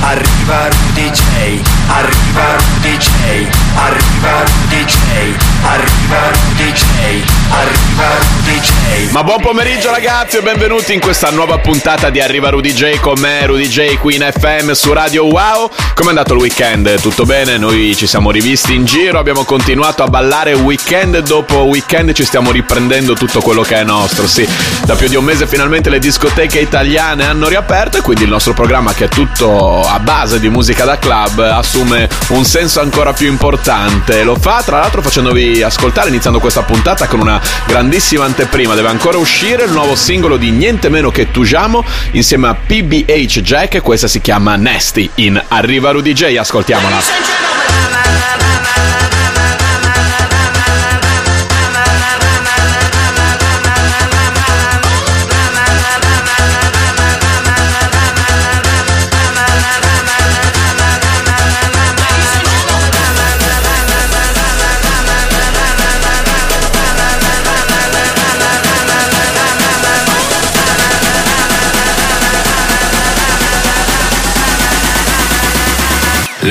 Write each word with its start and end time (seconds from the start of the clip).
arriva 0.00 0.68
Rudy 0.68 1.10
J, 1.10 1.60
arriva 1.88 2.56
Rudy 2.56 2.96
J, 2.96 3.48
arriva 3.74 4.44
Rudy 4.44 4.84
J, 4.84 4.96
arriva 5.62 6.30
Rudy 6.30 6.72
J, 6.72 6.84
arriva 7.50 8.08
Rudy 8.18 8.60
J. 8.60 9.10
Ma 9.12 9.22
buon 9.24 9.40
pomeriggio 9.40 9.90
ragazzi 9.90 10.36
e 10.36 10.42
benvenuti 10.42 10.92
in 10.92 11.00
questa 11.00 11.30
nuova 11.30 11.58
puntata 11.58 12.10
di 12.10 12.20
Arriva 12.20 12.50
Rudy 12.50 12.72
J 12.72 12.98
con 13.00 13.18
me, 13.18 13.46
Rudy 13.46 13.66
J 13.66 13.96
qui 13.98 14.16
in 14.16 14.28
FM 14.30 14.72
su 14.72 14.92
Radio 14.92 15.26
Wow. 15.26 15.70
Come 15.94 16.06
è 16.06 16.10
andato 16.10 16.34
il 16.34 16.40
weekend? 16.40 17.00
Tutto 17.00 17.24
bene? 17.24 17.56
Noi 17.56 17.94
ci 17.96 18.06
siamo 18.06 18.30
rivisti 18.30 18.74
in 18.74 18.84
giro, 18.84 19.18
abbiamo 19.18 19.44
continuato 19.44 20.02
a 20.02 20.08
ballare 20.08 20.52
weekend 20.52 21.18
dopo 21.20 21.64
weekend, 21.64 22.12
ci 22.12 22.24
stiamo 22.24 22.50
riprendendo 22.50 23.14
tutto 23.14 23.40
quello 23.40 23.62
che 23.62 23.76
è 23.76 23.84
nostro. 23.84 24.26
Sì, 24.26 24.46
da 24.84 24.94
più 24.94 25.08
di 25.08 25.16
un 25.16 25.24
mese 25.24 25.46
finalmente 25.46 25.90
le 25.90 25.98
discoteche 25.98 26.58
italiane 26.58 27.24
hanno 27.24 27.48
riaperto 27.48 27.98
e 27.98 28.00
quindi 28.02 28.24
il 28.24 28.30
nostro 28.30 28.52
programma 28.52 28.92
che 28.92 29.06
è 29.06 29.08
tutto 29.08 29.85
a 29.86 29.98
base 30.00 30.40
di 30.40 30.48
musica 30.48 30.84
da 30.84 30.98
club 30.98 31.40
assume 31.40 32.08
un 32.28 32.44
senso 32.44 32.80
ancora 32.80 33.12
più 33.12 33.28
importante. 33.28 34.22
Lo 34.22 34.36
fa 34.36 34.62
tra 34.64 34.80
l'altro 34.80 35.02
facendovi 35.02 35.62
ascoltare, 35.62 36.08
iniziando 36.08 36.40
questa 36.40 36.62
puntata 36.62 37.06
con 37.06 37.20
una 37.20 37.40
grandissima 37.66 38.24
anteprima. 38.24 38.74
Deve 38.74 38.88
ancora 38.88 39.18
uscire 39.18 39.64
il 39.64 39.72
nuovo 39.72 39.94
singolo 39.94 40.36
di 40.36 40.50
niente 40.50 40.88
meno 40.88 41.10
che 41.10 41.30
Tujamo 41.30 41.84
insieme 42.12 42.48
a 42.48 42.54
PBH 42.54 43.40
Jack. 43.40 43.82
Questa 43.82 44.08
si 44.08 44.20
chiama 44.20 44.56
Nasty 44.56 45.08
in 45.16 45.42
Arriva 45.48 45.90
Rudy 45.90 46.12
J. 46.12 46.36
Ascoltiamola. 46.36 48.45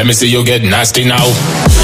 Let 0.05 0.09
me 0.09 0.13
see 0.13 0.27
you 0.27 0.45
get 0.45 0.61
nasty 0.61 1.03
now. 1.03 1.74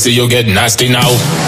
See 0.00 0.12
you'll 0.12 0.28
get 0.28 0.46
nasty 0.46 0.88
now. 0.88 1.39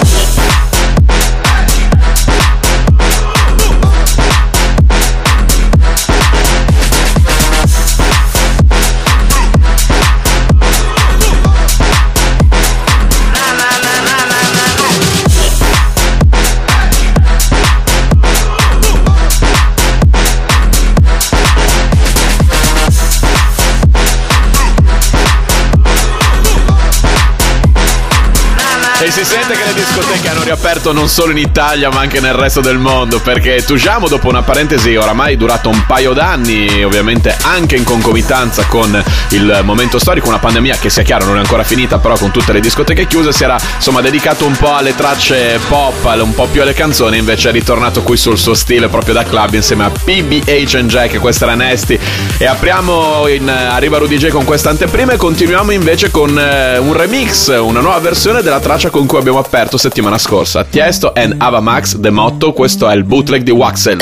Vete 29.33 29.55
que 29.55 29.72
le 29.75 29.81
discoteche 29.81 30.29
hanno 30.29 30.43
riaperto 30.43 30.93
non 30.93 31.09
solo 31.09 31.33
in 31.33 31.39
Italia 31.39 31.89
ma 31.91 32.01
anche 32.01 32.21
nel 32.21 32.35
resto 32.35 32.61
del 32.61 32.79
mondo 32.79 33.21
perché 33.21 33.65
Tujamo 33.65 34.07
dopo 34.09 34.29
una 34.29 34.43
parentesi 34.43 34.95
oramai 34.97 35.37
durata 35.37 35.69
un 35.69 35.87
paio 35.87 36.13
d'anni 36.13 36.85
ovviamente 36.85 37.35
anche 37.43 37.77
in 37.77 37.85
concomitanza 37.85 38.65
con 38.67 39.03
il 39.31 39.61
momento 39.65 39.99
storico 39.99 40.29
una 40.29 40.39
pandemia 40.39 40.77
che 40.77 40.91
sia 40.91 41.03
chiaro 41.03 41.25
non 41.25 41.37
è 41.37 41.41
ancora 41.41 41.65
finita 41.65 41.99
però 41.99 42.17
con 42.19 42.31
tutte 42.31 42.53
le 42.53 42.61
discoteche 42.61 43.07
chiuse 43.07 43.33
si 43.33 43.45
era 43.45 43.59
insomma 43.77 44.01
dedicato 44.01 44.45
un 44.45 44.57
po' 44.57 44.75
alle 44.75 44.95
tracce 44.95 45.59
pop 45.69 46.21
un 46.23 46.35
po' 46.35 46.47
più 46.47 46.61
alle 46.61 46.75
canzoni 46.75 47.17
invece 47.17 47.49
è 47.49 47.53
ritornato 47.53 48.03
qui 48.03 48.17
sul 48.17 48.39
suo 48.39 48.55
stile 48.55 48.89
proprio 48.89 49.15
da 49.15 49.25
club 49.25 49.55
insieme 49.55 49.85
a 49.85 49.91
PBH 49.91 50.75
and 50.75 50.91
Jack 50.91 51.19
questa 51.19 51.45
era 51.45 51.55
Nasty. 51.55 51.99
E 52.37 52.47
apriamo 52.47 53.27
in 53.29 53.49
Arriva 53.49 53.99
Rudy 53.99 54.17
J 54.17 54.29
con 54.29 54.45
questa 54.45 54.71
anteprima 54.71 55.13
e 55.13 55.17
continuiamo 55.17 55.71
invece 55.71 56.11
con 56.11 56.39
eh, 56.39 56.79
un 56.79 56.93
remix 56.93 57.49
una 57.59 57.81
nuova 57.81 57.99
versione 58.01 58.43
della 58.43 58.61
traccia 58.61 58.91
con 58.91 59.07
cui 59.07 59.19
abbiamo 59.19 59.39
aperto 59.39 59.62
settimana 59.77 60.19
scorsa. 60.19 60.65
Tiesto 60.65 61.13
and 61.15 61.35
Ava 61.39 61.61
Max 61.61 61.99
The 61.99 62.11
Motto 62.11 62.53
questo 62.53 62.89
è 62.89 62.95
il 62.95 63.05
bootleg 63.05 63.43
di 63.43 63.51
Waxel. 63.51 64.01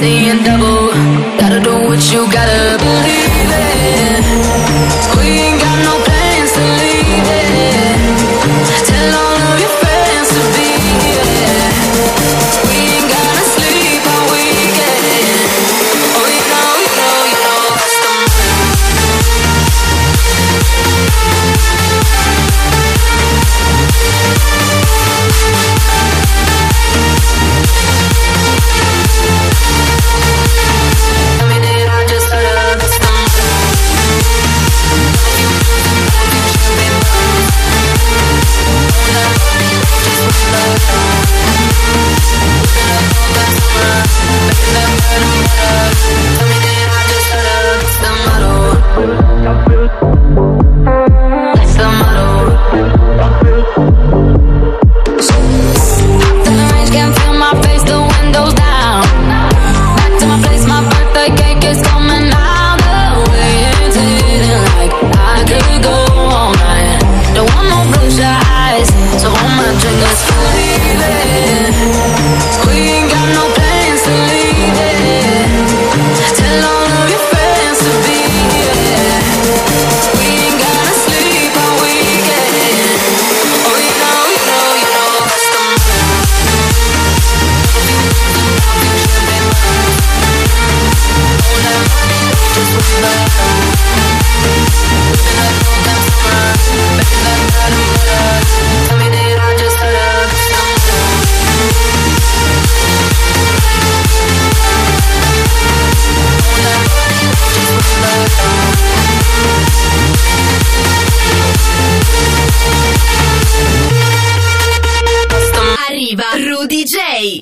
Seeing 0.00 0.42
double. 0.44 0.92
Gotta 1.36 1.60
do 1.60 1.72
what 1.86 2.00
you 2.10 2.24
gotta 2.24 2.78
believe 2.78 3.50
it. 3.52 4.24
We 5.18 5.49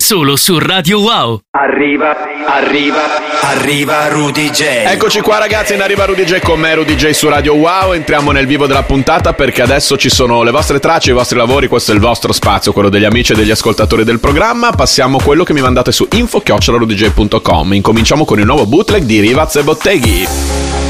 solo 0.08 0.37
su 0.37 0.58
Radio 0.58 1.00
Wow. 1.00 1.40
Arriva, 1.50 2.16
arriva, 2.46 3.43
arriva 3.43 4.08
Rudy 4.08 4.49
J. 4.49 4.62
Eccoci 4.87 5.20
qua 5.20 5.37
ragazzi, 5.37 5.75
in 5.75 5.82
arriva 5.82 6.06
Rudy 6.06 6.25
J 6.25 6.40
con 6.40 6.58
me, 6.58 6.75
Rudy 6.76 6.94
J 6.94 7.10
su 7.10 7.28
Radio 7.28 7.55
Wow. 7.55 7.93
Entriamo 7.93 8.31
nel 8.31 8.46
vivo 8.46 8.66
della 8.66 8.84
puntata 8.84 9.34
perché 9.34 9.60
adesso 9.60 9.99
ci 9.99 10.08
sono 10.08 10.43
le 10.43 10.50
vostre 10.50 10.81
tracce, 10.81 11.10
i 11.10 11.12
vostri 11.12 11.37
lavori, 11.37 11.66
questo 11.66 11.93
è 11.93 11.94
il 11.94 12.00
vostro 12.00 12.32
spazio, 12.32 12.72
quello 12.72 12.88
degli 12.88 13.05
amici 13.05 13.32
e 13.32 13.37
degli 13.37 13.50
ascoltatori 13.50 14.02
del 14.02 14.19
programma. 14.19 14.70
Passiamo 14.70 15.19
a 15.19 15.22
quello 15.22 15.44
che 15.44 15.52
mi 15.52 15.60
mandate 15.60 15.93
su 15.93 16.08
info-rudyj.com. 16.11 17.75
Incominciamo 17.75 18.25
con 18.25 18.38
il 18.38 18.46
nuovo 18.46 18.64
bootleg 18.64 19.02
di 19.02 19.20
Rivaz 19.20 19.56
e 19.56 19.62
Botteghi. 19.62 20.88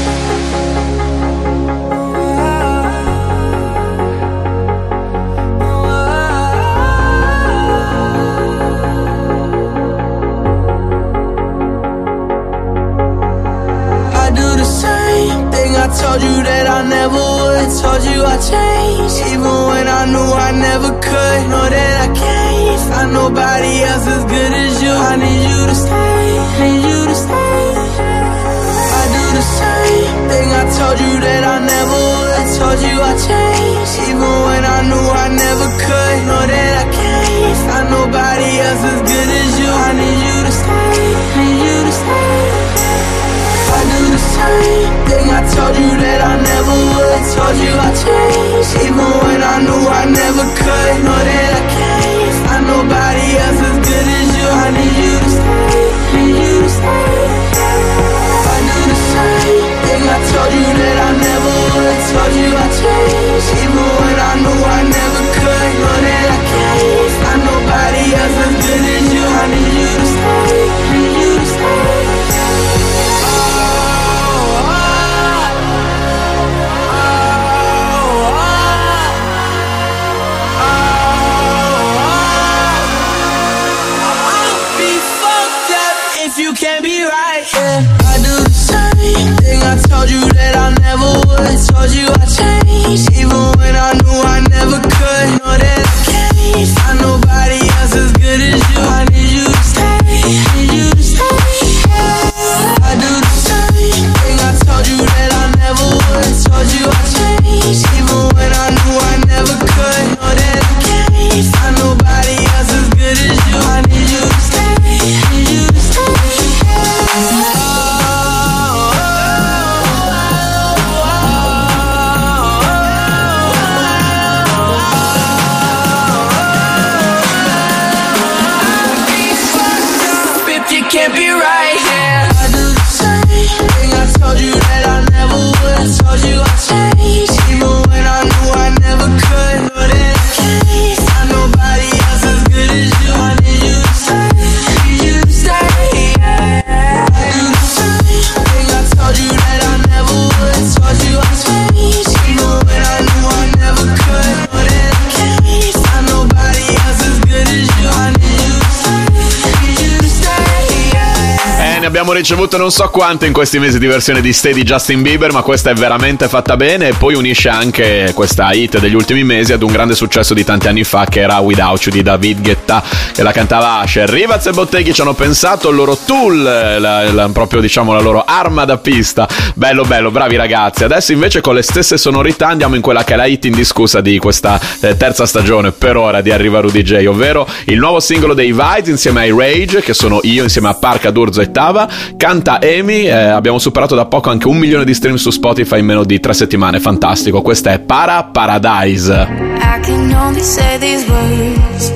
Ricevuto 162.19 162.57
non 162.57 162.69
so 162.69 162.89
quante 162.89 163.25
in 163.27 163.33
questi 163.33 163.59
mesi 163.59 163.79
di 163.79 163.87
versione 163.87 164.19
di 164.19 164.33
Stay 164.33 164.53
di 164.53 164.63
Justin 164.63 165.01
Bieber, 165.01 165.31
ma 165.31 165.41
questa 165.41 165.69
è 165.69 165.73
veramente 165.73 166.27
fatta 166.27 166.57
bene 166.57 166.89
e 166.89 166.93
poi 166.93 167.13
unisce 167.15 167.47
anche 167.47 168.11
questa 168.13 168.51
hit 168.51 168.77
degli 168.79 168.93
ultimi 168.93 169.23
mesi 169.23 169.53
ad 169.53 169.61
un 169.63 169.71
grande 169.71 169.95
successo 169.95 170.33
di 170.33 170.43
tanti 170.43 170.67
anni 170.67 170.83
fa 170.83 171.05
che 171.05 171.21
era 171.21 171.37
Without 171.37 171.81
You 171.83 171.93
di 171.95 172.03
David 172.03 172.41
Guetta 172.41 172.83
che 173.13 173.23
la 173.23 173.31
cantava 173.31 173.79
Asher. 173.79 174.09
Rivaz 174.09 174.47
e 174.47 174.51
Botteghi 174.51 174.93
ci 174.93 174.99
hanno 174.99 175.13
pensato 175.13 175.69
il 175.69 175.75
loro 175.75 175.97
tool, 176.05 176.41
la- 176.41 177.11
la- 177.11 177.29
proprio 177.31 177.61
diciamo 177.61 177.93
la 177.93 178.01
loro 178.01 178.23
arma 178.25 178.65
da 178.65 178.77
pista. 178.77 179.25
Bello 179.55 179.83
bello, 179.83 180.11
bravi 180.11 180.35
ragazzi. 180.35 180.83
Adesso 180.83 181.13
invece 181.13 181.39
con 181.39 181.55
le 181.55 181.61
stesse 181.61 181.97
sonorità 181.97 182.47
andiamo 182.47 182.75
in 182.75 182.81
quella 182.81 183.05
che 183.05 183.13
è 183.13 183.15
la 183.15 183.25
hit 183.25 183.45
indiscussa 183.45 184.01
di 184.01 184.17
questa 184.19 184.59
eh, 184.81 184.97
terza 184.97 185.25
stagione 185.25 185.71
per 185.71 185.95
ora 185.95 186.19
di 186.21 186.31
Arriva 186.31 186.59
Rudy 186.59 186.81
J, 186.81 187.05
ovvero 187.07 187.47
il 187.65 187.77
nuovo 187.79 188.01
singolo 188.01 188.33
dei 188.33 188.51
Vides 188.51 188.89
insieme 188.89 189.21
ai 189.21 189.31
Rage, 189.33 189.81
che 189.81 189.93
sono 189.93 190.19
io 190.23 190.43
insieme 190.43 190.67
a 190.67 190.73
Parca 190.73 191.11
D'Urzo 191.11 191.39
e 191.41 191.51
Tava. 191.51 191.87
Canta 192.17 192.59
Amy, 192.61 193.05
eh, 193.05 193.11
abbiamo 193.11 193.59
superato 193.59 193.95
da 193.95 194.05
poco 194.05 194.29
anche 194.29 194.47
un 194.47 194.57
milione 194.57 194.83
di 194.83 194.93
stream 194.93 195.15
su 195.15 195.29
Spotify 195.29 195.79
in 195.79 195.85
meno 195.85 196.03
di 196.03 196.19
tre 196.19 196.33
settimane. 196.33 196.79
Fantastico, 196.79 197.41
questa 197.41 197.71
è 197.71 197.79
Para 197.79 198.23
Paradise. 198.25 199.11
I 199.11 199.79
can 199.81 200.13
only 200.13 200.41
say 200.41 200.77
these 200.79 201.05
words. 201.09 201.93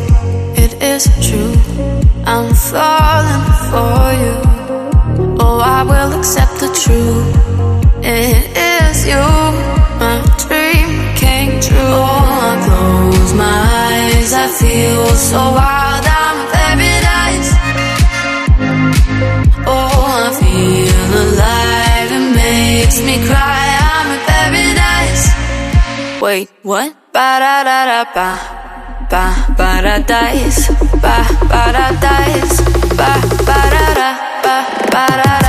It 0.56 0.76
isn't 0.82 1.20
true. 1.22 1.52
I'm 2.26 2.54
falling 2.54 3.44
for 3.70 4.14
you. 4.14 5.36
Oh, 5.40 5.60
I 5.60 5.84
will 5.84 6.14
accept 6.18 6.60
the 6.60 6.70
truth. 6.72 7.36
It 8.02 8.56
is 8.56 9.06
you. 9.06 9.20
My 10.00 10.22
dream 10.48 11.14
came 11.16 11.60
true. 11.60 11.78
Oh, 11.78 12.40
I 12.42 12.66
close 12.66 13.34
my 13.34 13.44
eyes. 13.44 14.34
I 14.34 14.48
feel 14.48 15.06
so 15.16 15.38
wild. 15.54 16.13
Makes 22.94 23.06
me 23.06 23.26
cry. 23.28 23.66
I'm 23.82 24.12
in 24.12 24.22
paradise. 24.30 25.26
Wait, 26.22 26.50
what? 26.62 26.94
Ba 27.14 27.40
da 27.40 27.64
da 27.64 27.86
da 27.90 28.04
ba. 28.14 28.30
Ba. 29.10 29.24
Ba 29.58 29.70
paradise. 29.82 30.70
Ba 31.02 31.16
ba 31.50 31.64
da 31.74 31.88
da. 32.04 32.60
Ba 32.98 33.12
ba 33.42 33.60
da 33.74 33.86
da 33.98 34.10
da 34.92 35.40
ba. 35.40 35.43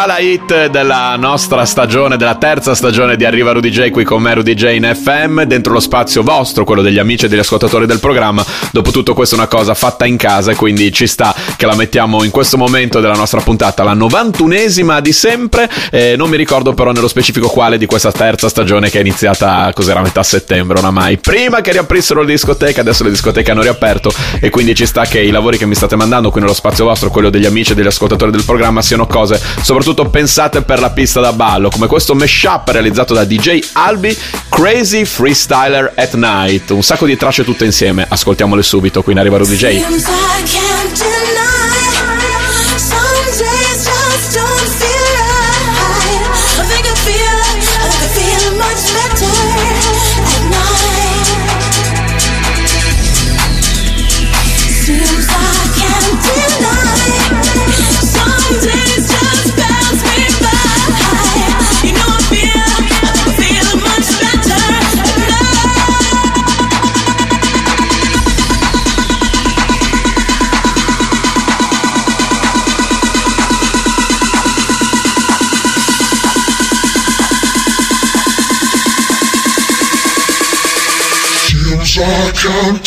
Qua 0.00 0.14
la 0.14 0.18
hit 0.18 0.68
della 0.68 1.14
nostra 1.16 1.66
stagione, 1.66 2.16
della 2.16 2.36
terza 2.36 2.74
stagione 2.74 3.16
di 3.16 3.26
Arriva 3.26 3.52
Rudy 3.52 3.68
J 3.68 3.90
qui 3.90 4.02
con 4.02 4.22
me 4.22 4.32
Rudy 4.32 4.54
J 4.54 4.72
in 4.72 4.90
FM, 4.94 5.42
dentro 5.42 5.74
lo 5.74 5.80
spazio 5.80 6.22
vostro, 6.22 6.64
quello 6.64 6.80
degli 6.80 6.98
amici 6.98 7.26
e 7.26 7.28
degli 7.28 7.40
ascoltatori 7.40 7.84
del 7.84 8.00
programma. 8.00 8.42
Dopotutto 8.72 9.12
questa 9.12 9.36
è 9.36 9.38
una 9.38 9.46
cosa 9.46 9.74
fatta 9.74 10.06
in 10.06 10.16
casa 10.16 10.52
e 10.52 10.54
quindi 10.54 10.90
ci 10.90 11.06
sta 11.06 11.34
che 11.54 11.66
la 11.66 11.74
mettiamo 11.74 12.24
in 12.24 12.30
questo 12.30 12.56
momento 12.56 13.00
della 13.00 13.12
nostra 13.12 13.42
puntata, 13.42 13.82
la 13.82 13.94
91esima 13.94 15.00
di 15.00 15.12
sempre. 15.12 15.68
Eh, 15.90 16.14
non 16.16 16.30
mi 16.30 16.38
ricordo 16.38 16.72
però 16.72 16.92
nello 16.92 17.08
specifico 17.08 17.48
quale 17.48 17.76
di 17.76 17.84
questa 17.84 18.10
terza 18.10 18.48
stagione 18.48 18.88
che 18.88 18.96
è 18.96 19.00
iniziata, 19.02 19.70
cos'era, 19.74 20.00
metà 20.00 20.22
settembre 20.22 20.78
oramai. 20.78 21.18
Prima 21.18 21.60
che 21.60 21.72
riaprissero 21.72 22.22
le 22.22 22.32
discoteche, 22.32 22.80
adesso 22.80 23.04
le 23.04 23.10
discoteche 23.10 23.50
hanno 23.50 23.60
riaperto 23.60 24.10
e 24.40 24.48
quindi 24.48 24.74
ci 24.74 24.86
sta 24.86 25.04
che 25.04 25.20
i 25.20 25.30
lavori 25.30 25.58
che 25.58 25.66
mi 25.66 25.74
state 25.74 25.94
mandando 25.94 26.30
qui 26.30 26.40
nello 26.40 26.54
spazio 26.54 26.86
vostro, 26.86 27.10
quello 27.10 27.28
degli 27.28 27.44
amici 27.44 27.72
e 27.72 27.74
degli 27.74 27.86
ascoltatori 27.86 28.30
del 28.30 28.44
programma, 28.44 28.80
siano 28.80 29.06
cose 29.06 29.38
soprattutto 29.60 29.88
pensate 29.94 30.62
per 30.62 30.80
la 30.80 30.90
pista 30.90 31.20
da 31.20 31.32
ballo, 31.32 31.68
come 31.68 31.86
questo 31.86 32.14
mashup 32.14 32.68
realizzato 32.68 33.14
da 33.14 33.24
DJ 33.24 33.58
Albi, 33.72 34.16
Crazy 34.48 35.04
Freestyler 35.04 35.92
at 35.94 36.14
Night. 36.14 36.70
Un 36.70 36.82
sacco 36.82 37.06
di 37.06 37.16
tracce 37.16 37.44
tutte 37.44 37.64
insieme, 37.64 38.06
ascoltiamole 38.08 38.62
subito 38.62 39.02
qui 39.02 39.12
in 39.12 39.18
Arriva 39.18 39.36
Rudy 39.36 39.56
J. 39.56 41.19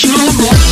you 0.01 0.62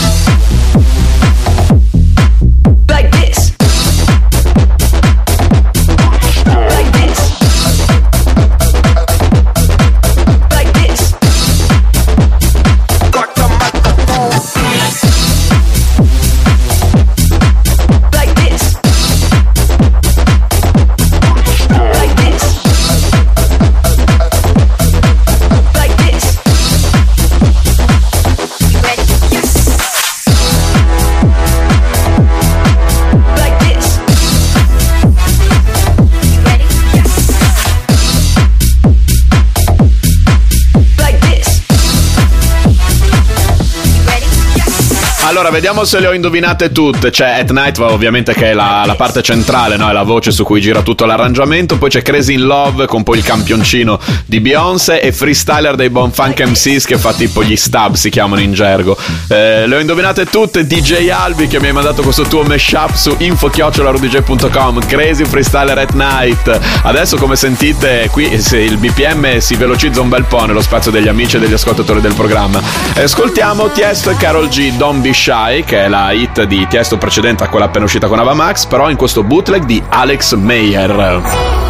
vediamo 45.51 45.83
se 45.83 45.99
le 45.99 46.07
ho 46.07 46.13
indovinate 46.13 46.71
tutte. 46.71 47.11
C'è 47.11 47.39
At 47.39 47.51
Night, 47.51 47.77
ovviamente, 47.79 48.33
che 48.33 48.51
è 48.51 48.53
la, 48.53 48.83
la 48.85 48.95
parte 48.95 49.21
centrale, 49.21 49.75
no? 49.75 49.89
È 49.89 49.93
la 49.93 50.03
voce 50.03 50.31
su 50.31 50.43
cui 50.43 50.61
gira 50.61 50.81
tutto 50.81 51.05
l'arrangiamento. 51.05 51.77
Poi 51.77 51.89
c'è 51.89 52.01
Crazy 52.01 52.33
in 52.33 52.45
Love 52.45 52.85
con 52.87 53.03
poi 53.03 53.17
il 53.17 53.23
campioncino 53.23 53.99
di 54.25 54.39
Beyoncé 54.39 55.01
e 55.01 55.11
Freestyler 55.11 55.75
dei 55.75 55.89
Bon 55.89 56.11
Funk 56.11 56.41
MCs 56.41 56.85
che 56.85 56.97
fa 56.97 57.13
tipo 57.13 57.43
gli 57.43 57.55
stab, 57.55 57.95
si 57.95 58.09
chiamano 58.09 58.41
in 58.41 58.53
gergo. 58.53 58.97
Eh, 59.27 59.67
le 59.67 59.75
ho 59.75 59.79
indovinate 59.79 60.25
tutte. 60.25 60.65
DJ 60.65 61.09
Albi 61.09 61.47
che 61.47 61.59
mi 61.59 61.67
hai 61.67 61.73
mandato 61.73 62.01
questo 62.01 62.23
tuo 62.23 62.43
mashup 62.43 62.93
su 62.95 63.13
info-rudj.com. 63.17 64.85
Crazy 64.87 65.25
Freestyler 65.25 65.77
at 65.77 65.91
Night. 65.91 66.59
Adesso, 66.83 67.17
come 67.17 67.35
sentite, 67.35 68.07
qui 68.11 68.39
se 68.41 68.57
il 68.57 68.77
BPM 68.77 69.39
si 69.39 69.55
velocizza 69.55 69.99
un 70.01 70.09
bel 70.09 70.23
po' 70.23 70.45
nello 70.45 70.61
spazio 70.61 70.91
degli 70.91 71.07
amici 71.07 71.35
e 71.35 71.39
degli 71.39 71.53
ascoltatori 71.53 71.99
del 71.99 72.13
programma. 72.13 72.61
Ascoltiamo 72.95 73.69
Tiesto 73.71 74.09
e 74.09 74.15
Carol 74.15 74.47
G. 74.47 74.71
Don't 74.77 75.01
Be 75.01 75.13
Shy, 75.13 75.40
che 75.65 75.85
è 75.85 75.87
la 75.87 76.11
hit 76.11 76.43
di 76.43 76.67
Tiesto 76.67 76.97
precedente 76.97 77.43
a 77.43 77.47
quella 77.49 77.65
appena 77.65 77.85
uscita 77.85 78.07
con 78.07 78.19
Ava 78.19 78.33
Max, 78.33 78.65
però 78.65 78.89
in 78.89 78.95
questo 78.95 79.23
bootleg 79.23 79.65
di 79.65 79.81
Alex 79.89 80.35
Meyer. 80.35 80.91
Oh. 80.91 81.21
Oh. 81.27 81.61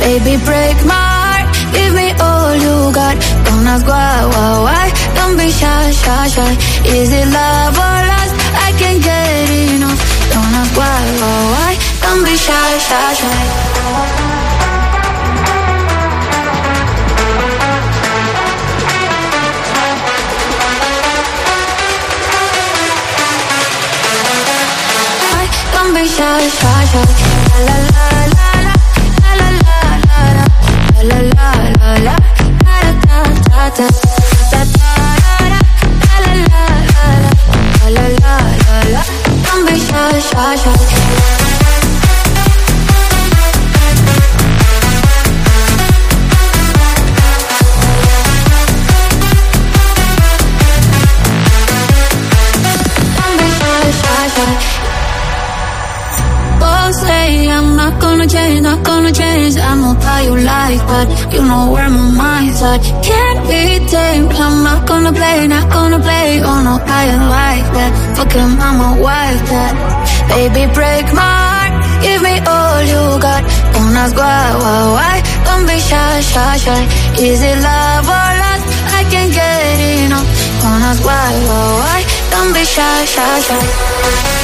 Baby, 0.00 0.36
break 0.44 0.78
my 0.86 0.94
heart. 0.94 1.46
Give 1.74 1.92
me 1.92 2.08
all 2.20 2.54
you 2.54 2.92
got. 2.92 3.16
Don't 3.44 3.66
ask 3.66 3.86
why, 3.86 4.24
why, 4.32 4.50
why. 4.66 4.86
Don't 5.16 5.36
be 5.36 5.50
shy, 5.50 5.90
shy, 5.90 6.26
shy. 6.28 6.52
Is 6.86 7.10
it 7.12 7.28
love 7.28 7.67
Don't 12.38 12.46
be 12.46 12.54
shy, 12.54 12.78
shy, 12.78 13.14
shy. 13.14 14.48
Why 24.08 25.44
Don't 25.72 25.94
be 25.94 26.06
shy, 26.06 26.48
shy, 26.48 26.84
shy. 26.90 27.06
La 27.48 27.58
la 27.68 27.76
la 27.94 28.08
la 28.18 28.48
la 28.48 28.76
la 29.28 29.48
la 29.48 29.48
la 29.48 29.48
la 29.48 29.96
la 30.98 31.08
la 31.08 31.18
la 31.18 31.56
la 31.78 31.92
la 32.06 32.16
da 32.64 32.78
da 32.78 33.18
da 33.18 33.28
da 33.28 33.94
da 34.50 34.60
da 34.60 34.84
da 35.98 36.16
la 36.18 36.32
la 36.34 36.58
la 36.58 37.14
la 37.14 37.32
la 37.96 38.06
la 38.22 38.36
la 38.66 38.78
la. 38.94 39.02
Don't 39.44 39.62
be 39.66 39.74
shy, 39.78 40.20
shy, 40.20 40.56
shy. 40.56 41.37
Change, 58.28 58.60
not 58.60 58.84
gonna 58.84 59.12
change. 59.12 59.56
I 59.56 59.74
know 59.80 59.94
how 59.94 60.20
you 60.20 60.36
like 60.36 60.82
that. 60.92 61.06
You 61.32 61.42
know 61.42 61.72
where 61.72 61.88
my 61.88 62.06
mind's 62.22 62.60
at. 62.62 62.80
Can't 63.02 63.40
be 63.48 63.62
tamed. 63.88 64.32
I'm 64.32 64.62
not 64.64 64.86
gonna 64.86 65.12
play, 65.12 65.46
not 65.48 65.66
gonna 65.72 65.98
play. 65.98 66.40
Oh 66.42 66.60
no, 66.62 66.74
I 66.98 67.00
ain't 67.12 67.26
like 67.38 67.68
that. 67.76 67.92
Fuck 68.16 68.32
him, 68.32 68.52
I'm 68.60 68.78
a 68.88 68.90
wildcat. 69.02 69.74
Baby, 70.28 70.62
break 70.74 71.06
my 71.14 71.32
heart. 71.44 71.72
Give 72.04 72.20
me 72.22 72.34
all 72.54 72.80
you 72.92 73.02
got. 73.26 73.42
Don't 73.74 73.96
ask 74.02 74.14
why, 74.16 74.46
why, 74.62 74.80
why. 74.96 75.16
Don't 75.46 75.64
be 75.66 75.78
shy, 75.80 76.20
shy, 76.20 76.56
shy. 76.64 76.82
Is 77.18 77.40
it 77.40 77.58
love 77.68 78.08
or 78.16 78.30
lust? 78.42 78.64
I 78.98 79.00
can't 79.12 79.32
get 79.32 79.78
enough. 80.04 80.28
Don't 80.62 80.82
ask 80.90 81.00
why, 81.04 81.32
why, 81.48 81.66
why. 81.80 82.00
Don't 82.32 82.52
be 82.52 82.64
shy, 82.64 83.04
shy, 83.04 83.40
shy. 83.48 84.37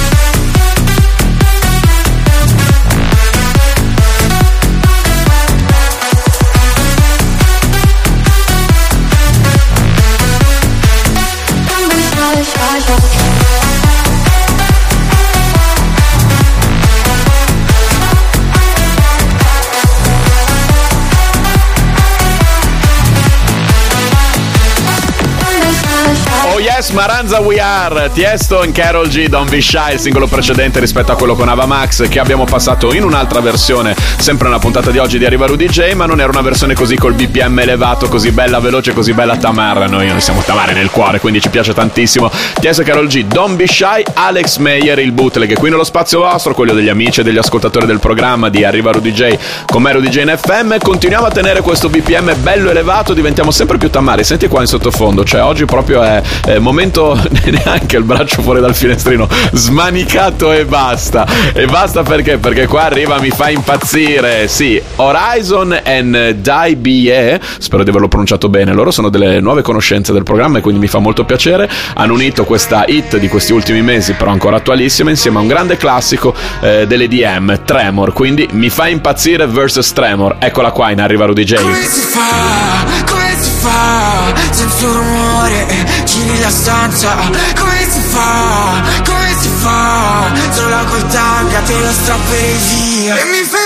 Maranza 26.94 27.40
We 27.40 27.60
Are, 27.60 28.12
Tiesto 28.12 28.64
e 28.64 28.72
Carol 28.72 29.08
G, 29.08 29.28
Don't 29.28 29.50
Be 29.50 29.62
Shy, 29.62 29.94
il 29.94 30.00
singolo 30.00 30.28
precedente 30.28 30.80
rispetto 30.80 31.12
a 31.12 31.16
quello 31.16 31.36
con 31.36 31.48
Ava 31.48 31.66
Max 31.66 32.08
che 32.10 32.20
abbiamo 32.20 32.44
passato 32.44 32.94
in 32.94 33.04
un'altra 33.04 33.40
versione, 33.40 33.96
sempre 34.22 34.50
nella 34.50 34.60
puntata 34.60 34.92
di 34.92 35.00
oggi 35.00 35.18
di 35.18 35.26
Arriva 35.26 35.48
Rudy 35.48 35.68
J, 35.68 35.94
ma 35.94 36.06
non 36.06 36.22
era 36.22 36.30
una 36.30 36.42
versione 36.42 36.76
così 36.76 36.96
col 36.96 37.14
BPM 37.16 37.58
elevato, 37.58 38.08
così 38.08 38.30
bella, 38.30 38.60
veloce, 38.60 38.94
così 38.94 39.14
bella 39.14 39.36
Tamara, 39.36 39.88
noi, 39.88 40.10
noi 40.10 40.22
siamo 40.22 40.44
Tamara 40.44 40.74
nel 40.74 40.92
cuore, 40.92 41.20
quindi 41.20 41.42
ci 41.42 41.50
piace 41.50 41.74
tantissimo. 41.74 42.30
E 42.62 42.84
Carol 42.84 43.08
G, 43.08 43.26
Don't 43.26 43.56
Be 43.56 43.66
Shy, 43.66 44.04
Alex 44.14 44.58
Meyer, 44.58 45.00
il 45.00 45.12
bootleg, 45.12 45.58
qui 45.58 45.72
nello 45.72 45.84
spazio 45.84 46.20
vostro, 46.20 46.54
quello 46.54 46.74
degli 46.74 46.88
amici 46.88 47.22
e 47.22 47.24
degli 47.24 47.38
ascoltatori 47.38 47.88
del 47.88 48.00
programma 48.00 48.50
di 48.50 48.64
Arriva 48.64 48.92
Rudy 48.92 49.12
J, 49.12 49.38
con 49.66 49.82
me 49.82 49.92
Rudy 49.92 50.10
J 50.10 50.18
in 50.20 50.36
FM, 50.38 50.78
continuiamo 50.78 51.26
a 51.26 51.32
tenere 51.32 51.62
questo 51.62 51.90
BPM 51.90 52.36
bello 52.42 52.70
elevato, 52.70 53.14
diventiamo 53.14 53.50
sempre 53.50 53.80
più 53.80 53.90
Tamari, 53.90 54.24
senti 54.24 54.48
qua 54.48 54.62
in 54.62 54.68
sottofondo, 54.68 55.24
cioè 55.24 55.42
oggi 55.42 55.66
proprio 55.66 56.04
è, 56.04 56.22
è 56.46 56.60
momento 56.60 57.20
neanche 57.50 57.98
il 57.98 58.04
braccio 58.04 58.44
fuori 58.44 58.62
dal 58.62 58.76
finestrino, 58.76 59.28
smanicato 59.52 60.52
e 60.52 60.66
basta. 60.66 61.26
E 61.54 61.66
basta 61.66 62.04
perché? 62.04 62.38
Perché 62.38 62.68
qua 62.68 62.84
arriva, 62.84 63.20
mi 63.20 63.32
fa 63.32 63.50
impazzire. 63.50 64.10
Sì, 64.48 64.82
Horizon 64.98 65.80
and 65.84 66.32
Die 66.32 66.76
BE, 66.76 67.40
spero 67.60 67.84
di 67.84 67.90
averlo 67.90 68.08
pronunciato 68.08 68.50
bene. 68.50 68.74
Loro 68.74 68.92
sono 68.92 69.10
delle 69.10 69.40
nuove 69.40 69.62
conoscenze 69.62 70.12
del 70.12 70.24
programma 70.24 70.58
e 70.58 70.62
quindi 70.62 70.80
mi 70.82 70.88
fa 70.88 71.00
molto 71.00 71.24
piacere. 71.24 71.70
Hanno 71.96 72.14
unito 72.14 72.44
questa 72.44 72.84
hit 72.86 73.18
di 73.18 73.28
questi 73.28 73.54
ultimi 73.54 73.82
mesi, 73.82 74.14
però 74.14 74.32
ancora 74.32 74.58
attualissima, 74.58 75.10
insieme 75.10 75.38
a 75.38 75.42
un 75.42 75.48
grande 75.48 75.78
classico 75.78 76.34
eh, 76.62 76.86
dell'EDM, 76.88 77.64
Tremor. 77.64 78.14
Quindi 78.14 78.48
mi 78.52 78.70
fa 78.70 78.88
impazzire 78.88 79.48
versus 79.48 79.94
Tremor. 79.94 80.36
Eccola 80.40 80.72
qua 80.72 80.92
in 80.92 81.00
Arriva 81.00 81.26
Rudy 81.26 81.44
J. 81.44 81.56
Come 81.62 81.84
si 81.86 82.02
fa? 82.02 82.86
Come 83.10 83.36
si 83.40 83.50
fa? 83.60 84.34
Senza 84.52 84.86
rumore, 84.86 85.66
giri 86.06 86.40
la 86.40 86.50
stanza 86.50 87.16
Come 87.58 87.88
si 87.90 88.00
fa? 88.00 88.82
Come 89.06 89.36
si 89.40 89.50
fa? 89.60 90.32
Solo 90.52 90.78
col 90.90 91.08
tanga 91.08 91.60
te 91.60 91.74
lo 91.80 91.92
strapperei 91.92 92.58
via 92.70 93.16
E 93.18 93.26
mi 93.26 93.44
fai 93.44 93.61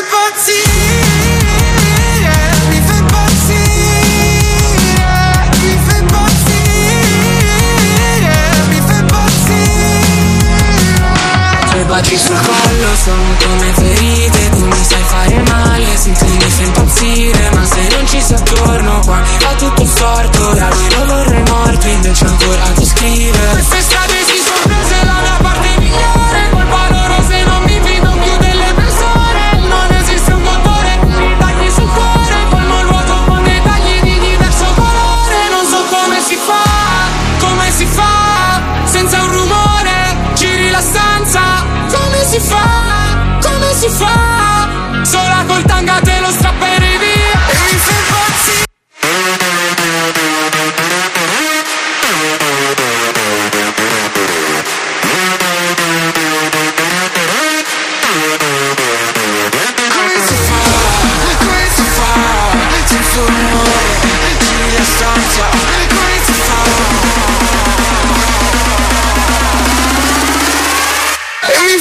baci 11.95 12.17
sul 12.17 12.35
collo 12.35 12.95
sono 13.03 13.35
come 13.43 13.73
ferite 13.73 14.49
Tu 14.49 14.65
mi 14.65 14.83
sai 14.83 15.03
fare 15.03 15.43
male, 15.47 15.85
tu 16.03 16.25
mi 16.25 16.65
impazzire 16.65 17.49
Ma 17.53 17.65
se 17.65 17.87
non 17.91 18.07
ci 18.07 18.21
sei 18.21 18.35
attorno 18.35 18.99
qua 19.05 19.21
va 19.39 19.55
tutto 19.57 19.85
storto 19.85 20.53
Da 20.53 20.69
lui 20.69 20.95
lo 20.95 21.05
vorrei 21.05 21.43
morto, 21.49 21.87
invece 21.87 22.25
ancora 22.25 22.63
ti 22.75 22.85
scrive 22.85 23.47
Queste 23.51 23.81
strade 23.81 24.13
si 24.25 24.37
sono 24.43 24.75
prese 24.75 25.05
la 25.05 25.21
mia 25.21 25.34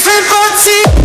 different 0.05 0.29
boats 0.29 1.04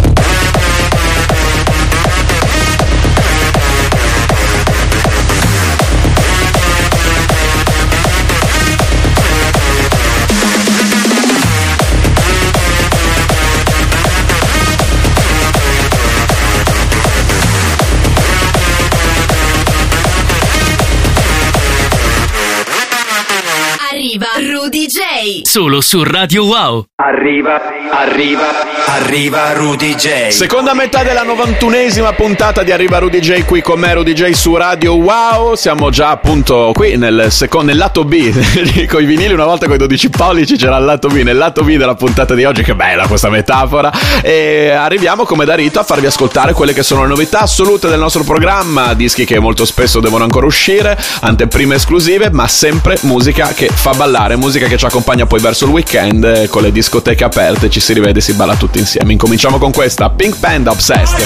Solo 25.49 25.81
su 25.81 26.03
Radio 26.03 26.43
Wow. 26.43 26.85
Arriva, 27.01 27.59
arriva, 27.91 28.45
arriva 28.85 29.53
Rudy 29.53 29.95
J. 29.95 30.27
Seconda 30.27 30.75
metà 30.75 31.01
della 31.01 31.23
91esima 31.23 32.13
puntata 32.13 32.61
di 32.61 32.71
Arriva 32.71 32.99
Rudy 32.99 33.19
J 33.19 33.45
qui 33.45 33.59
con 33.63 33.79
me 33.79 33.91
Rudy 33.95 34.13
J 34.13 34.29
su 34.29 34.55
Radio 34.55 34.93
Wow. 34.93 35.55
Siamo 35.55 35.89
già 35.89 36.11
appunto 36.11 36.69
qui 36.75 36.97
nel, 36.97 37.31
secondo, 37.31 37.65
nel 37.67 37.77
lato 37.77 38.05
B. 38.05 38.85
con 38.85 39.01
i 39.01 39.05
vinili 39.05 39.33
una 39.33 39.45
volta 39.45 39.65
con 39.65 39.73
i 39.73 39.79
12 39.79 40.09
pollici 40.11 40.55
c'era 40.55 40.77
il 40.77 40.85
lato 40.85 41.07
B. 41.07 41.23
Nel 41.23 41.37
lato 41.37 41.63
B 41.63 41.77
della 41.77 41.95
puntata 41.95 42.35
di 42.35 42.43
oggi, 42.43 42.61
che 42.61 42.75
bella 42.75 43.07
questa 43.07 43.29
metafora. 43.29 43.91
E 44.21 44.69
arriviamo 44.69 45.23
come 45.23 45.45
da 45.45 45.55
rito 45.55 45.79
a 45.79 45.83
farvi 45.83 46.05
ascoltare 46.05 46.53
quelle 46.53 46.73
che 46.73 46.83
sono 46.83 47.01
le 47.01 47.07
novità 47.07 47.39
assolute 47.39 47.87
del 47.87 47.97
nostro 47.97 48.23
programma. 48.23 48.93
Dischi 48.93 49.25
che 49.25 49.39
molto 49.39 49.65
spesso 49.65 49.99
devono 49.99 50.25
ancora 50.25 50.45
uscire, 50.45 50.95
anteprime 51.21 51.73
esclusive, 51.73 52.29
ma 52.29 52.47
sempre 52.47 52.99
musica 53.01 53.51
che 53.55 53.67
fa 53.67 53.93
ballare, 53.93 54.35
musica 54.35 54.67
che 54.67 54.77
ci 54.77 54.85
accompagna 54.85 55.25
poi 55.25 55.37
poi 55.39 55.41
verso 55.41 55.65
il 55.65 55.71
weekend 55.71 56.23
eh, 56.23 56.47
con 56.49 56.61
le 56.61 56.71
discoteche 56.71 57.23
aperte 57.23 57.69
ci 57.69 57.79
si 57.79 57.93
rivede 57.93 58.19
e 58.19 58.21
si 58.21 58.33
balla 58.33 58.55
tutti 58.55 58.79
insieme. 58.79 59.13
Incominciamo 59.13 59.57
con 59.57 59.71
questa, 59.71 60.09
Pink 60.09 60.37
Panda 60.37 60.71
Obsessed. 60.71 61.17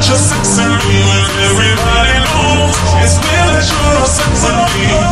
Just 0.00 0.30
sex 0.30 0.58
and 0.58 0.72
me 0.88 0.98
everybody 1.44 2.18
knows 2.24 2.74
it's 3.04 3.18
been 3.18 3.46
that 3.54 3.70
you're 3.70 3.98
obsessed 4.00 4.42
with 4.42 5.06
me. 5.06 5.11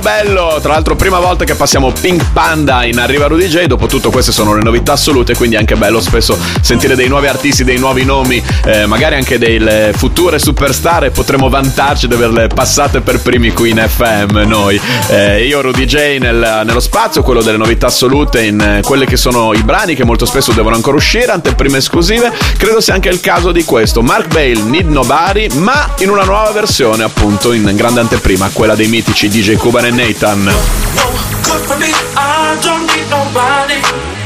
Bello, 0.00 0.24
bello. 0.24 0.39
Tra 0.60 0.72
l'altro, 0.72 0.94
prima 0.94 1.18
volta 1.18 1.44
che 1.44 1.54
passiamo 1.54 1.90
Pink 1.90 2.32
Panda 2.32 2.84
in 2.84 2.98
Arriva 2.98 3.26
Rudy 3.26 3.46
J. 3.48 3.64
Dopo 3.64 3.86
tutto, 3.86 4.10
queste 4.10 4.30
sono 4.30 4.54
le 4.54 4.62
novità 4.62 4.92
assolute. 4.92 5.34
Quindi, 5.34 5.56
è 5.56 5.58
anche 5.58 5.74
bello 5.76 6.00
spesso 6.00 6.38
sentire 6.60 6.94
dei 6.94 7.08
nuovi 7.08 7.26
artisti, 7.28 7.64
dei 7.64 7.78
nuovi 7.78 8.04
nomi, 8.04 8.42
eh, 8.66 8.86
magari 8.86 9.14
anche 9.14 9.38
delle 9.38 9.92
future 9.96 10.38
superstar. 10.38 11.04
E 11.04 11.10
potremo 11.10 11.48
vantarci 11.48 12.06
di 12.06 12.14
averle 12.14 12.46
passate 12.48 13.00
per 13.00 13.20
primi 13.20 13.52
qui 13.52 13.70
in 13.70 13.84
FM. 13.86 14.38
Noi, 14.46 14.78
Eh, 15.08 15.44
io, 15.46 15.60
Rudy 15.60 15.86
J, 15.86 16.18
nel- 16.18 16.62
nello 16.64 16.78
spazio, 16.80 17.22
quello 17.22 17.42
delle 17.42 17.56
novità 17.56 17.86
assolute, 17.86 18.42
in 18.42 18.60
eh, 18.60 18.80
quelli 18.84 19.06
che 19.06 19.16
sono 19.16 19.52
i 19.54 19.62
brani 19.62 19.94
che 19.94 20.04
molto 20.04 20.24
spesso 20.26 20.52
devono 20.52 20.74
ancora 20.76 20.96
uscire, 20.96 21.32
anteprime 21.32 21.78
esclusive. 21.78 22.30
Credo 22.56 22.80
sia 22.80 22.94
anche 22.94 23.08
il 23.08 23.20
caso 23.20 23.50
di 23.50 23.64
questo. 23.64 24.02
Mark 24.02 24.28
Bale, 24.28 24.62
Need 24.62 24.88
Nobody, 24.88 25.48
ma 25.54 25.94
in 25.98 26.10
una 26.10 26.24
nuova 26.24 26.50
versione, 26.52 27.02
appunto, 27.02 27.52
in 27.52 27.72
grande 27.74 28.00
anteprima, 28.00 28.50
quella 28.52 28.74
dei 28.74 28.88
mitici 28.88 29.28
DJ 29.28 29.56
Cuban 29.56 29.86
e 29.86 29.90
Nathan. 29.90 30.49
No 30.50 30.58
no, 30.98 31.06
good 31.46 31.62
for 31.68 31.78
me. 31.78 31.90
I 32.16 32.58
don't 32.62 32.84
need 32.90 33.06
nobody. 33.10 33.78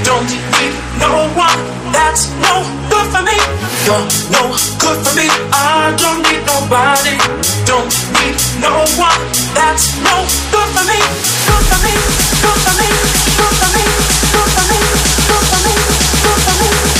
Don't 0.05 0.29
need 0.57 0.75
no 0.99 1.29
one. 1.37 1.61
That's 1.93 2.29
no 2.41 2.65
good 2.91 3.07
for 3.13 3.23
me. 3.23 3.37
You're 3.85 4.07
no 4.33 4.43
good 4.81 4.99
for 5.05 5.15
me. 5.19 5.29
I 5.53 5.93
don't 6.01 6.21
need 6.25 6.43
nobody. 6.49 7.15
Don't 7.69 7.93
need 8.17 8.37
no 8.61 8.75
one. 8.97 9.21
That's 9.53 9.93
no 10.01 10.17
good 10.53 10.69
for 10.75 10.85
me. 10.89 11.01
Good 11.49 11.65
for 11.71 11.81
me. 11.85 11.95
Good 12.45 12.61
for 12.65 12.75
me. 12.81 12.89
Good 13.39 13.55
for 13.61 13.71
me. 13.77 13.85
Good 14.33 14.51
for 14.57 14.65
me. 14.71 14.81
Good 15.29 15.45
for 15.51 15.61
me. 15.65 15.75
Good 16.25 16.41
for 16.45 16.55
me. 16.61 16.69
Good 16.73 16.89
for 16.89 16.94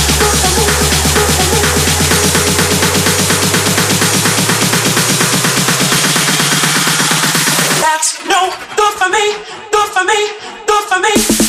for 9.95 10.03
me. 10.03 10.27
Good 10.67 10.83
for 10.89 10.99
me. 10.99 11.44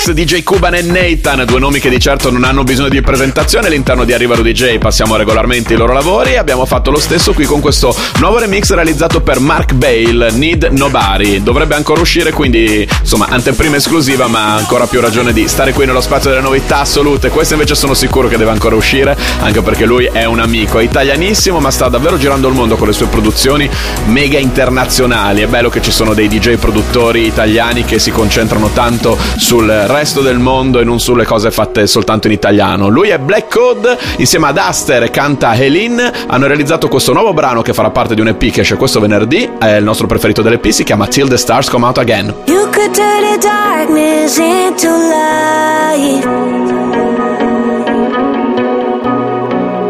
Remix 0.00 0.12
DJ 0.12 0.42
Cuban 0.42 0.74
e 0.74 0.82
Nathan, 0.82 1.44
due 1.44 1.58
nomi 1.58 1.78
che 1.78 1.90
di 1.90 1.98
certo 1.98 2.30
non 2.30 2.44
hanno 2.44 2.64
bisogno 2.64 2.88
di 2.88 3.02
presentazione 3.02 3.66
all'interno 3.66 4.04
di 4.04 4.14
Arriva 4.14 4.34
Rudy 4.34 4.52
J, 4.52 4.78
passiamo 4.78 5.16
regolarmente 5.16 5.74
i 5.74 5.76
loro 5.76 5.92
lavori 5.92 6.32
e 6.32 6.38
abbiamo 6.38 6.64
fatto 6.64 6.90
lo 6.90 6.98
stesso 6.98 7.34
qui 7.34 7.44
con 7.44 7.60
questo 7.60 7.94
nuovo 8.18 8.38
remix 8.38 8.72
realizzato 8.72 9.20
per 9.20 9.40
Mark 9.40 9.74
Bale, 9.74 10.30
Need 10.32 10.68
Nobody. 10.70 11.42
Dovrebbe 11.42 11.74
ancora 11.74 12.00
uscire, 12.00 12.32
quindi 12.32 12.88
insomma 13.00 13.26
anteprima 13.28 13.76
esclusiva, 13.76 14.26
ma 14.26 14.54
ancora 14.54 14.86
più 14.86 15.00
ragione 15.00 15.32
di 15.32 15.46
stare 15.48 15.72
qui 15.72 15.84
nello 15.84 16.00
spazio 16.00 16.30
delle 16.30 16.42
novità 16.42 16.80
assolute. 16.80 17.28
Questa 17.28 17.54
invece 17.54 17.74
sono 17.74 17.92
sicuro 17.92 18.28
che 18.28 18.38
deve 18.38 18.50
ancora 18.50 18.76
uscire, 18.76 19.16
anche 19.40 19.60
perché 19.60 19.84
lui 19.84 20.08
è 20.10 20.24
un 20.24 20.40
amico, 20.40 20.78
è 20.78 20.82
italianissimo, 20.82 21.60
ma 21.60 21.70
sta 21.70 21.88
davvero 21.88 22.16
girando 22.16 22.48
il 22.48 22.54
mondo 22.54 22.76
con 22.76 22.86
le 22.86 22.94
sue 22.94 23.06
produzioni 23.06 23.68
mega 24.06 24.38
internazionali. 24.38 25.42
È 25.42 25.46
bello 25.46 25.68
che 25.68 25.82
ci 25.82 25.90
sono 25.90 26.14
dei 26.14 26.28
DJ 26.28 26.56
produttori 26.56 27.26
italiani 27.26 27.84
che 27.84 27.98
si 27.98 28.10
concentrano 28.10 28.70
tanto 28.72 29.18
sul 29.36 29.88
resto 29.90 30.20
del 30.20 30.38
mondo 30.38 30.80
e 30.80 30.84
non 30.84 31.00
sulle 31.00 31.24
cose 31.24 31.50
fatte 31.50 31.86
soltanto 31.86 32.26
in 32.26 32.32
italiano. 32.32 32.88
Lui 32.88 33.08
è 33.08 33.18
Black 33.18 33.52
Code, 33.52 33.98
insieme 34.16 34.48
ad 34.48 34.58
Aster 34.58 35.02
e 35.04 35.10
canta 35.10 35.54
Helene, 35.54 36.12
hanno 36.26 36.46
realizzato 36.46 36.88
questo 36.88 37.12
nuovo 37.12 37.32
brano 37.32 37.62
che 37.62 37.72
farà 37.72 37.90
parte 37.90 38.14
di 38.14 38.20
un 38.20 38.28
EP 38.28 38.50
che 38.50 38.60
esce 38.60 38.76
questo 38.76 39.00
venerdì, 39.00 39.48
è 39.58 39.76
il 39.76 39.84
nostro 39.84 40.06
preferito 40.06 40.42
dell'EP, 40.42 40.68
si 40.68 40.84
chiama 40.84 41.06
Till 41.06 41.28
the 41.28 41.36
Stars 41.36 41.68
Come 41.68 41.86
Out 41.86 41.98
Again. 41.98 42.34
You 42.46 42.68
could 42.70 42.94
turn 42.94 43.22
the 43.22 43.38
darkness 43.40 44.38
into 44.38 44.88
light. 44.88 46.24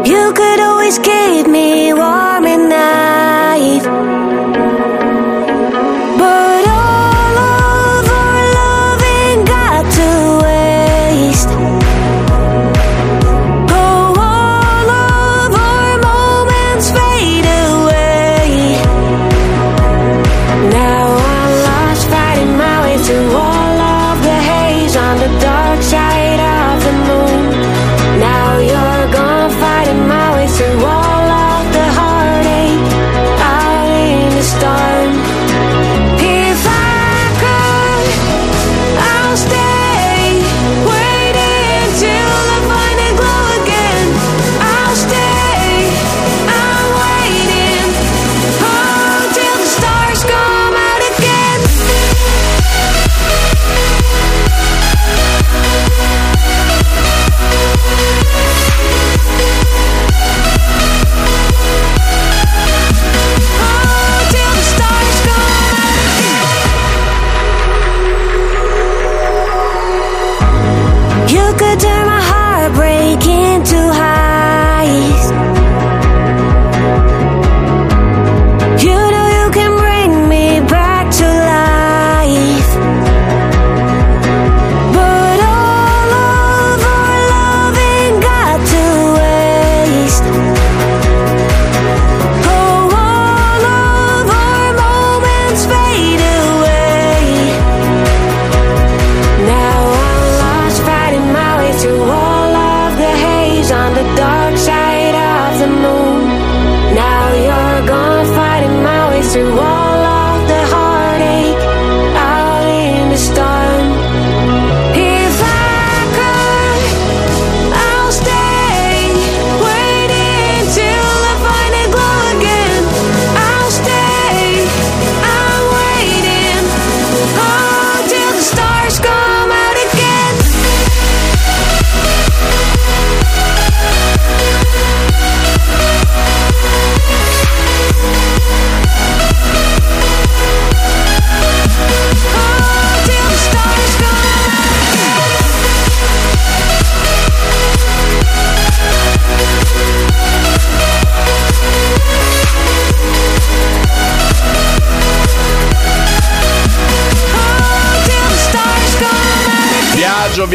You 0.05 0.31
could 0.33 0.59
always 0.59 0.99
keep 0.99 1.47
me 1.47 1.93
warm 1.93 2.20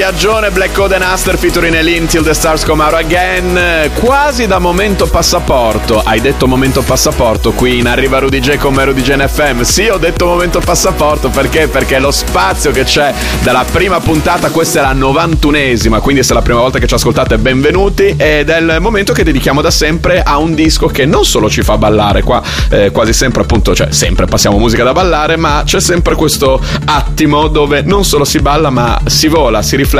Viaggio, 0.06 0.26
viaggione, 0.26 0.50
Black 0.50 0.72
Code 0.72 0.94
and 0.94 1.02
Aster 1.02 1.36
featuring 1.36 1.74
Elin 1.74 2.06
Till 2.06 2.22
the 2.22 2.32
Stars 2.32 2.64
Come 2.64 2.82
Out 2.82 2.94
Again. 2.94 3.90
Quasi 3.94 4.46
da 4.46 4.58
momento 4.58 5.06
passaporto. 5.06 6.00
Hai 6.00 6.20
detto 6.20 6.46
momento 6.46 6.82
passaporto 6.82 7.52
qui 7.52 7.78
in 7.78 7.88
Arriva 7.88 8.20
Rudy 8.20 8.38
J 8.38 8.56
con 8.56 8.72
me 8.72 8.84
Rudy 8.84 9.02
J 9.02 9.10
in 9.10 9.26
FM. 9.28 9.62
Sì, 9.62 9.88
ho 9.88 9.98
detto 9.98 10.26
momento 10.26 10.60
passaporto 10.60 11.28
perché? 11.28 11.66
Perché 11.66 11.98
lo 11.98 12.12
spazio 12.12 12.70
che 12.70 12.84
c'è 12.84 13.12
dalla 13.42 13.64
prima 13.70 13.98
puntata, 13.98 14.50
questa 14.50 14.78
è 14.78 14.82
la 14.82 14.94
91esima, 14.94 16.00
quindi 16.00 16.22
se 16.22 16.30
è 16.30 16.34
la 16.34 16.42
prima 16.42 16.60
volta 16.60 16.78
che 16.78 16.86
ci 16.86 16.94
ascoltate 16.94 17.38
benvenuti 17.38 18.14
ed 18.16 18.48
è 18.48 18.58
il 18.58 18.76
momento 18.80 19.12
che 19.12 19.24
dedichiamo 19.24 19.60
da 19.60 19.70
sempre 19.70 20.22
a 20.22 20.38
un 20.38 20.54
disco 20.54 20.86
che 20.86 21.04
non 21.04 21.24
solo 21.24 21.50
ci 21.50 21.62
fa 21.62 21.78
ballare, 21.78 22.22
qua 22.22 22.40
eh, 22.70 22.90
quasi 22.92 23.12
sempre 23.12 23.42
appunto, 23.42 23.74
cioè 23.74 23.88
sempre 23.90 24.26
passiamo 24.26 24.56
musica 24.58 24.84
da 24.84 24.92
ballare, 24.92 25.36
ma 25.36 25.62
c'è 25.64 25.80
sempre 25.80 26.14
questo 26.14 26.60
attimo 26.84 27.48
dove 27.48 27.82
non 27.82 28.04
solo 28.04 28.24
si 28.24 28.38
balla 28.38 28.70
ma 28.70 29.00
si 29.06 29.26
vola, 29.26 29.62
si 29.62 29.74
riflette, 29.74 29.94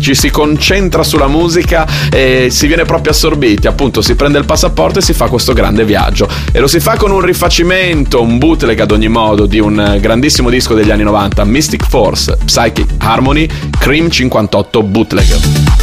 ci 0.00 0.14
si 0.14 0.30
concentra 0.30 1.02
sulla 1.02 1.26
musica 1.26 1.86
e 2.10 2.48
si 2.50 2.66
viene 2.66 2.84
proprio 2.84 3.12
assorbiti, 3.12 3.66
appunto 3.66 4.00
si 4.02 4.14
prende 4.14 4.38
il 4.38 4.44
passaporto 4.44 5.00
e 5.00 5.02
si 5.02 5.12
fa 5.12 5.28
questo 5.28 5.52
grande 5.52 5.84
viaggio 5.84 6.28
e 6.52 6.60
lo 6.60 6.66
si 6.66 6.80
fa 6.80 6.96
con 6.96 7.10
un 7.10 7.20
rifacimento, 7.20 8.22
un 8.22 8.38
bootleg 8.38 8.78
ad 8.80 8.90
ogni 8.90 9.08
modo 9.08 9.46
di 9.46 9.58
un 9.58 9.98
grandissimo 10.00 10.50
disco 10.50 10.74
degli 10.74 10.90
anni 10.90 11.02
90, 11.02 11.44
Mystic 11.44 11.86
Force, 11.86 12.36
Psychic 12.44 12.86
Harmony, 12.98 13.48
Cream 13.78 14.08
58 14.08 14.82
bootleg. 14.82 15.73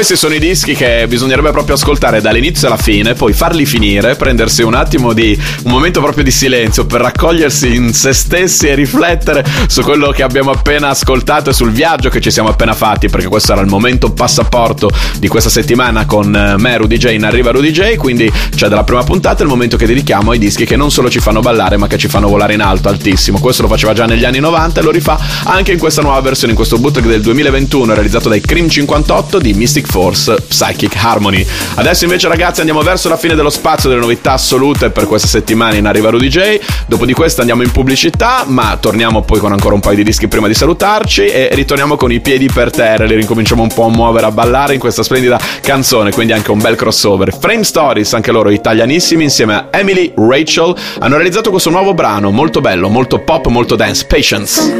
Questi 0.00 0.16
sono 0.16 0.32
i 0.32 0.38
dischi 0.38 0.74
che 0.74 1.04
bisognerebbe 1.08 1.50
proprio 1.50 1.74
ascoltare 1.74 2.22
dall'inizio 2.22 2.68
alla 2.68 2.78
fine, 2.78 3.12
poi 3.12 3.34
farli 3.34 3.66
finire, 3.66 4.16
prendersi 4.16 4.62
un 4.62 4.72
attimo 4.72 5.12
di 5.12 5.38
un 5.64 5.70
momento 5.70 6.00
proprio 6.00 6.24
di 6.24 6.30
silenzio 6.30 6.86
per 6.86 7.02
raccogliersi 7.02 7.74
in 7.74 7.92
se 7.92 8.14
stessi 8.14 8.66
e 8.66 8.74
riflettere 8.74 9.44
su 9.66 9.82
quello 9.82 10.10
che 10.10 10.22
abbiamo 10.22 10.52
appena 10.52 10.88
ascoltato 10.88 11.50
e 11.50 11.52
sul 11.52 11.70
viaggio 11.70 12.08
che 12.08 12.22
ci 12.22 12.30
siamo 12.30 12.48
appena 12.48 12.72
fatti, 12.72 13.10
perché 13.10 13.28
questo 13.28 13.52
era 13.52 13.60
il 13.60 13.66
momento 13.66 14.10
passaporto 14.10 14.90
di 15.18 15.28
questa 15.28 15.50
settimana 15.50 16.06
con 16.06 16.34
eh, 16.34 16.56
me, 16.56 16.78
Rudy 16.78 16.96
J, 16.96 17.10
in 17.10 17.24
arriva 17.24 17.50
Rudy 17.50 17.70
J, 17.70 17.96
quindi 17.96 18.32
c'è 18.56 18.68
dalla 18.68 18.84
prima 18.84 19.02
puntata 19.02 19.42
il 19.42 19.50
momento 19.50 19.76
che 19.76 19.84
dedichiamo 19.84 20.30
ai 20.30 20.38
dischi 20.38 20.64
che 20.64 20.76
non 20.76 20.90
solo 20.90 21.10
ci 21.10 21.20
fanno 21.20 21.40
ballare, 21.40 21.76
ma 21.76 21.88
che 21.88 21.98
ci 21.98 22.08
fanno 22.08 22.28
volare 22.28 22.54
in 22.54 22.62
alto, 22.62 22.88
altissimo. 22.88 23.38
Questo 23.38 23.60
lo 23.60 23.68
faceva 23.68 23.92
già 23.92 24.06
negli 24.06 24.24
anni 24.24 24.38
90 24.38 24.80
e 24.80 24.82
lo 24.82 24.92
rifà 24.92 25.18
anche 25.44 25.72
in 25.72 25.78
questa 25.78 26.00
nuova 26.00 26.20
versione, 26.22 26.52
in 26.52 26.56
questo 26.56 26.78
bootleg 26.78 27.04
del 27.04 27.20
2021 27.20 27.92
realizzato 27.92 28.30
dai 28.30 28.40
Cream 28.40 28.66
58 28.66 29.38
di 29.38 29.52
Mystic 29.52 29.88
Force 29.90 30.36
Psychic 30.48 30.94
Harmony. 30.96 31.44
Adesso 31.74 32.04
invece 32.04 32.28
ragazzi 32.28 32.60
andiamo 32.60 32.80
verso 32.82 33.08
la 33.08 33.16
fine 33.16 33.34
dello 33.34 33.50
spazio 33.50 33.88
delle 33.88 34.00
novità 34.00 34.32
assolute 34.32 34.90
per 34.90 35.06
questa 35.06 35.26
settimana 35.26 35.74
in 35.74 35.86
arriva 35.86 36.10
Rudy 36.10 36.28
J. 36.28 36.60
Dopo 36.86 37.04
di 37.04 37.12
questo 37.12 37.40
andiamo 37.40 37.62
in 37.62 37.72
pubblicità, 37.72 38.44
ma 38.46 38.76
torniamo 38.80 39.22
poi 39.22 39.40
con 39.40 39.52
ancora 39.52 39.74
un 39.74 39.80
paio 39.80 39.96
di 39.96 40.04
dischi 40.04 40.28
prima 40.28 40.46
di 40.46 40.54
salutarci 40.54 41.26
e 41.26 41.48
ritorniamo 41.52 41.96
con 41.96 42.12
i 42.12 42.20
piedi 42.20 42.46
per 42.46 42.70
terra, 42.70 43.04
li 43.04 43.16
ricominciamo 43.16 43.62
un 43.62 43.72
po' 43.72 43.84
a 43.84 43.88
muovere, 43.88 44.26
a 44.26 44.30
ballare 44.30 44.74
in 44.74 44.80
questa 44.80 45.02
splendida 45.02 45.38
canzone, 45.60 46.12
quindi 46.12 46.32
anche 46.32 46.50
un 46.50 46.60
bel 46.60 46.76
crossover. 46.76 47.36
Frame 47.36 47.64
Stories, 47.64 48.14
anche 48.14 48.30
loro 48.30 48.50
italianissimi, 48.50 49.24
insieme 49.24 49.54
a 49.54 49.68
Emily 49.70 50.12
Rachel, 50.16 50.74
hanno 51.00 51.16
realizzato 51.16 51.50
questo 51.50 51.70
nuovo 51.70 51.94
brano 51.94 52.30
molto 52.30 52.60
bello, 52.60 52.88
molto 52.88 53.18
pop, 53.18 53.46
molto 53.46 53.74
dance, 53.74 54.04
Patience. 54.06 54.76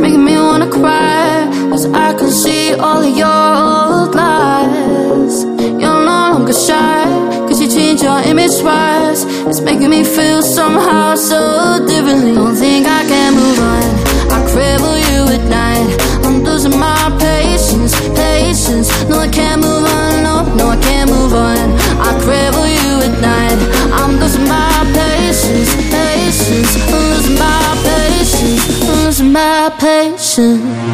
Making 0.00 0.24
me 0.24 0.36
wanna 0.36 0.70
cry. 0.70 1.48
Cause 1.70 1.86
I 1.86 2.14
can 2.18 2.30
see 2.30 2.74
all 2.74 3.02
of 3.08 3.16
your 3.22 3.40
old 3.66 4.14
lies. 4.14 5.44
You're 5.80 6.02
no 6.12 6.34
longer 6.34 6.52
shy. 6.52 7.04
Cause 7.46 7.60
you 7.60 7.68
changed 7.68 8.02
your 8.02 8.20
image 8.20 8.58
twice. 8.60 9.24
It's 9.48 9.60
making 9.60 9.90
me 9.90 10.02
feel 10.04 10.42
somehow 10.42 11.16
so 11.16 11.84
differently. 11.86 12.34
Don't 12.34 12.56
think 12.56 12.86
I 12.86 13.02
can 13.12 13.34
move 13.34 13.58
on. 13.58 13.88
I 14.36 14.38
cribble 14.50 14.89
patience. 29.78 30.89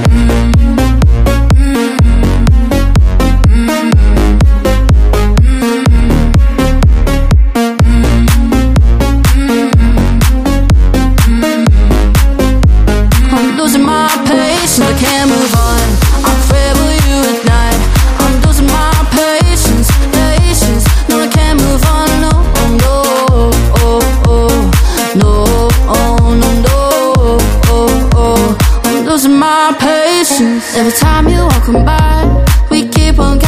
Every 30.77 30.93
time 30.93 31.27
you 31.27 31.41
walk 31.41 31.87
by, 31.87 32.45
we 32.70 32.87
keep 32.89 33.18
on 33.18 33.39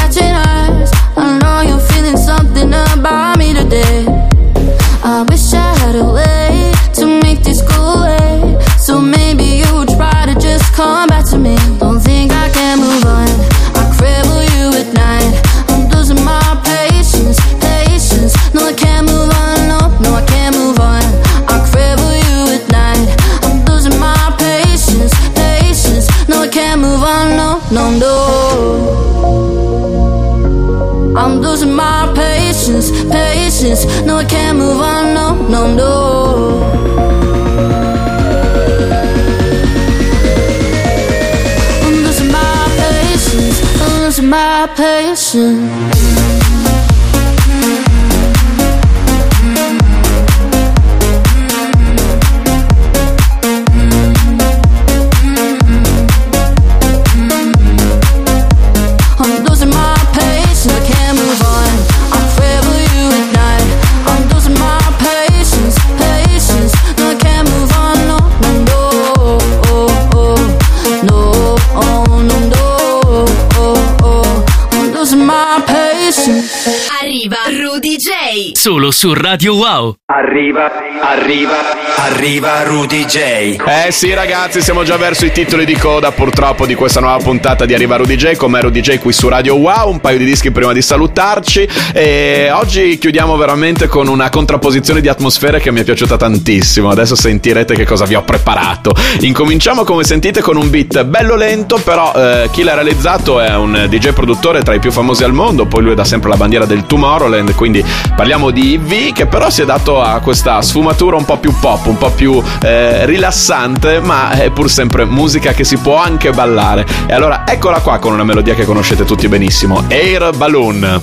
Solo 78.69 78.93
su 78.93 79.15
Radio 79.15 79.55
Wow. 79.55 79.97
Arriva, 80.13 80.71
arriva, 81.01 81.57
arriva 81.97 82.63
Rudy 82.63 83.05
J. 83.05 83.57
Eh 83.65 83.91
sì 83.91 84.13
ragazzi, 84.15 84.61
siamo 84.61 84.83
già 84.83 84.97
verso 84.97 85.25
i 85.25 85.33
titoli 85.33 85.65
di 85.65 85.77
coda 85.77 86.13
purtroppo 86.13 86.67
di 86.67 86.75
questa 86.75 87.01
nuova 87.01 87.23
puntata 87.23 87.65
di 87.65 87.75
Arriva 87.75 87.97
Rudy 87.97 88.17
J, 88.17 88.37
come 88.37 88.61
Rudy 88.61 88.81
J 88.81 88.99
qui 88.99 89.13
su 89.13 89.29
Radio 89.29 89.57
Wow, 89.57 89.91
un 89.91 90.01
paio 90.01 90.19
di 90.19 90.25
dischi 90.25 90.51
prima 90.51 90.73
di 90.73 90.83
salutarci 90.83 91.69
e 91.93 92.51
oggi 92.53 92.99
chiudiamo 92.99 93.37
veramente 93.37 93.87
con 93.87 94.09
una 94.09 94.29
contrapposizione 94.31 95.01
di 95.01 95.09
atmosfere 95.09 95.61
che 95.61 95.71
mi 95.71 95.81
è 95.81 95.85
piaciuta 95.85 96.17
tantissimo, 96.17 96.91
adesso 96.91 97.15
sentirete 97.15 97.75
che 97.75 97.85
cosa 97.85 98.05
vi 98.05 98.15
ho 98.15 98.23
preparato. 98.23 98.95
Incominciamo 99.21 99.85
come 99.85 100.05
sentite 100.05 100.41
con 100.41 100.57
un 100.57 100.69
beat 100.71 101.05
bello 101.05 101.37
lento, 101.37 101.79
però 101.83 102.13
eh, 102.15 102.49
chi 102.51 102.63
l'ha 102.63 102.75
realizzato 102.75 103.41
è 103.41 103.55
un 103.55 103.87
DJ 103.89 104.11
produttore 104.11 104.63
tra 104.63 104.75
i 104.75 104.79
più 104.79 104.91
famosi 104.91 105.25
al 105.25 105.33
mondo, 105.33 105.67
poi 105.67 105.83
lui 105.83 105.93
è 105.93 105.95
da 105.95 106.05
sempre 106.05 106.31
la 106.31 106.37
bandiera 106.37 106.65
del 106.65 106.87
Tomorrowland, 106.87 107.55
quindi 107.55 107.85
parliamo 108.17 108.51
di 108.51 108.73
IV 108.73 109.13
che 109.13 109.27
però 109.27 109.51
si 109.51 109.63
è 109.63 109.65
dato 109.65 110.01
a 110.01 110.19
questa 110.21 110.61
sfumatura 110.61 110.88
un 111.17 111.25
po' 111.25 111.39
più 111.39 111.53
pop, 111.61 111.87
un 111.87 111.99
po' 111.99 112.11
più 112.11 112.43
eh, 112.63 113.05
rilassante, 113.07 114.01
ma 114.01 114.31
è 114.31 114.51
pur 114.51 114.71
sempre 114.71 115.05
musica 115.05 115.53
che 115.53 115.65
si 115.65 115.77
può 115.77 115.97
anche 115.97 116.31
ballare. 116.31 116.87
E 117.07 117.13
allora 117.13 117.45
eccola 117.47 117.81
qua 117.81 117.99
con 117.99 118.13
una 118.13 118.25
melodia 118.25 118.55
che 118.55 118.65
conoscete 118.65 119.05
tutti 119.05 119.29
benissimo, 119.29 119.85
Air 119.89 120.31
Balloon. 120.37 121.01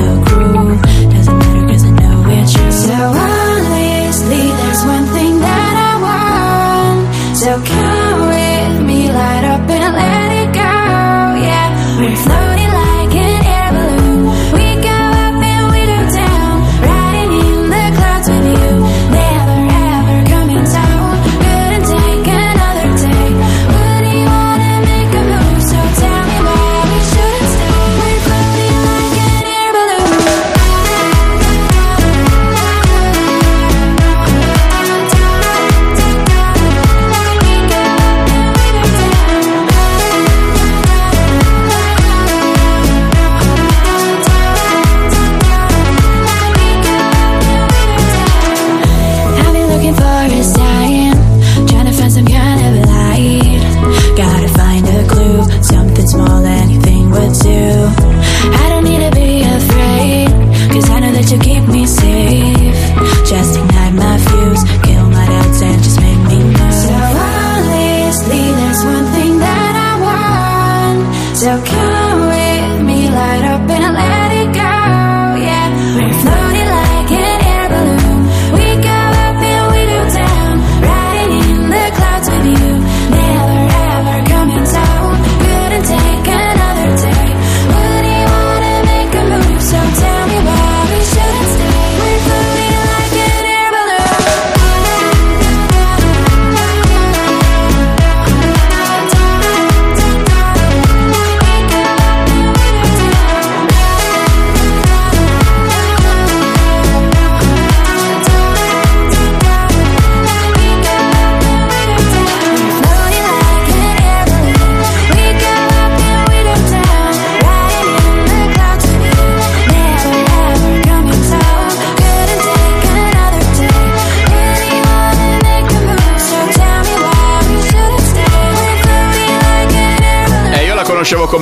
I 0.00 0.02
don't 0.02 0.39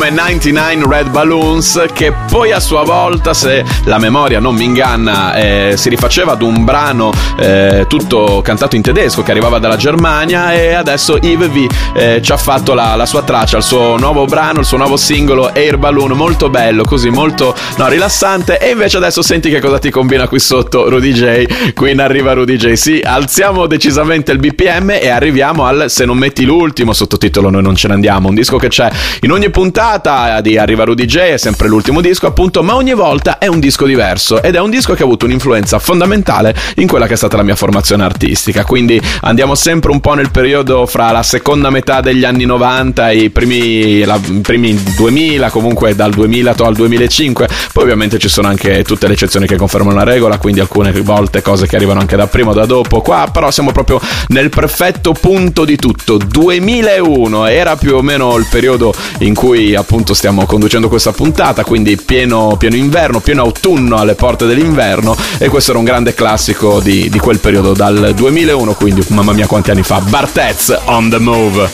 come 0.08 0.10
99 0.10 0.96
Red 0.96 1.10
Balloons, 1.10 1.86
che 1.92 2.12
poi 2.30 2.52
a 2.52 2.60
sua 2.60 2.82
volta, 2.82 3.34
se 3.34 3.64
la 3.84 3.98
memoria 3.98 4.40
non 4.40 4.54
mi 4.54 4.64
inganna, 4.64 5.34
eh, 5.34 5.74
si 5.76 5.88
rifaceva 5.88 6.32
ad 6.32 6.42
un 6.42 6.64
brano 6.64 7.12
eh, 7.38 7.84
tutto 7.88 8.40
cantato 8.42 8.76
in 8.76 8.82
tedesco 8.82 9.22
che 9.22 9.30
arrivava 9.30 9.58
dalla 9.58 9.76
Germania 9.76 10.52
e 10.52 10.72
adesso 10.74 11.18
Yves 11.18 11.48
V 11.48 11.66
eh, 11.94 12.20
ci 12.22 12.32
ha 12.32 12.36
fatto 12.36 12.74
la, 12.74 12.94
la 12.96 13.06
sua 13.06 13.22
traccia, 13.22 13.58
il 13.58 13.62
suo 13.62 13.96
nuovo 13.98 14.24
brano, 14.24 14.60
il 14.60 14.66
suo 14.66 14.78
nuovo 14.78 14.96
singolo 14.96 15.52
Air 15.52 15.78
Balloon, 15.78 16.12
molto 16.12 16.48
bello, 16.48 16.84
così 16.84 17.10
molto 17.10 17.54
no, 17.76 17.88
rilassante. 17.88 18.58
E 18.58 18.70
invece 18.70 18.96
adesso 18.96 19.22
senti 19.22 19.50
che 19.50 19.60
cosa 19.60 19.78
ti 19.78 19.90
combina 19.90 20.26
qui 20.28 20.38
sotto 20.38 20.88
Rudy 20.88 21.12
J, 21.12 21.72
qui 21.74 21.90
in 21.90 22.00
arriva 22.00 22.32
Rudy 22.32 22.56
J, 22.56 22.72
sì, 22.74 23.00
alziamo 23.04 23.66
decisamente 23.66 24.32
il 24.32 24.38
BPM 24.38 24.90
e 24.90 25.08
arriviamo 25.08 25.64
al 25.64 25.86
Se 25.88 26.04
non 26.04 26.16
metti 26.16 26.44
l'ultimo 26.44 26.92
sottotitolo 26.92 27.50
noi 27.50 27.62
non 27.62 27.74
ce 27.74 27.88
ne 27.88 27.94
andiamo, 27.94 28.28
un 28.28 28.34
disco 28.34 28.56
che 28.56 28.68
c'è 28.68 28.90
in 29.20 29.32
ogni 29.32 29.50
puntata 29.50 29.97
di 30.40 30.56
Arriva 30.56 30.84
Rudy 30.84 31.06
J, 31.06 31.16
è 31.18 31.36
sempre 31.36 31.66
l'ultimo 31.66 32.00
disco 32.00 32.26
appunto, 32.28 32.62
ma 32.62 32.76
ogni 32.76 32.94
volta 32.94 33.38
è 33.38 33.48
un 33.48 33.58
disco 33.58 33.84
diverso 33.84 34.40
ed 34.40 34.54
è 34.54 34.60
un 34.60 34.70
disco 34.70 34.94
che 34.94 35.02
ha 35.02 35.04
avuto 35.04 35.24
un'influenza 35.24 35.80
fondamentale 35.80 36.54
in 36.76 36.86
quella 36.86 37.08
che 37.08 37.14
è 37.14 37.16
stata 37.16 37.36
la 37.36 37.42
mia 37.42 37.56
formazione 37.56 38.04
artistica, 38.04 38.64
quindi 38.64 39.00
andiamo 39.22 39.56
sempre 39.56 39.90
un 39.90 40.00
po' 40.00 40.14
nel 40.14 40.30
periodo 40.30 40.86
fra 40.86 41.10
la 41.10 41.24
seconda 41.24 41.70
metà 41.70 42.00
degli 42.00 42.24
anni 42.24 42.44
90 42.44 43.10
e 43.10 43.16
i 43.16 43.30
primi, 43.30 44.04
la, 44.04 44.20
primi 44.40 44.80
2000, 44.96 45.50
comunque 45.50 45.96
dal 45.96 46.12
2000 46.12 46.54
al 46.58 46.74
2005, 46.74 47.48
poi 47.72 47.82
ovviamente 47.82 48.18
ci 48.18 48.28
sono 48.28 48.46
anche 48.46 48.84
tutte 48.84 49.08
le 49.08 49.14
eccezioni 49.14 49.46
che 49.46 49.56
confermano 49.56 49.96
la 49.96 50.04
regola, 50.04 50.38
quindi 50.38 50.60
alcune 50.60 50.92
volte 50.92 51.42
cose 51.42 51.66
che 51.66 51.74
arrivano 51.74 51.98
anche 51.98 52.14
da 52.14 52.28
prima 52.28 52.50
o 52.50 52.54
da 52.54 52.66
dopo, 52.66 53.00
qua 53.00 53.28
però 53.32 53.50
siamo 53.50 53.72
proprio 53.72 54.00
nel 54.28 54.48
perfetto 54.48 55.12
punto 55.12 55.64
di 55.64 55.76
tutto, 55.76 56.18
2001 56.18 57.46
era 57.46 57.76
più 57.76 57.96
o 57.96 58.02
meno 58.02 58.36
il 58.36 58.46
periodo 58.48 58.94
in 59.18 59.34
cui 59.34 59.74
appunto 59.74 59.86
stiamo 60.12 60.44
conducendo 60.46 60.88
questa 60.88 61.12
puntata, 61.12 61.64
quindi 61.64 61.96
pieno, 61.96 62.56
pieno 62.58 62.76
inverno, 62.76 63.20
pieno 63.20 63.42
autunno 63.42 63.96
alle 63.96 64.14
porte 64.14 64.46
dell'inverno 64.46 65.16
e 65.38 65.48
questo 65.48 65.70
era 65.70 65.78
un 65.78 65.84
grande 65.86 66.12
classico 66.14 66.80
di, 66.80 67.08
di 67.08 67.18
quel 67.18 67.38
periodo 67.38 67.72
dal 67.72 68.12
2001, 68.14 68.74
quindi 68.74 69.04
mamma 69.08 69.32
mia 69.32 69.46
quanti 69.46 69.70
anni 69.70 69.82
fa, 69.82 70.00
Bartez 70.00 70.76
on 70.84 71.08
the 71.08 71.18
move. 71.18 71.70